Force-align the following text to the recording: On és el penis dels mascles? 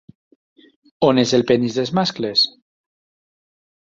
On 1.07 1.21
és 1.23 1.33
el 1.39 1.43
penis 1.51 1.77
dels 1.79 1.93
mascles? 1.99 2.47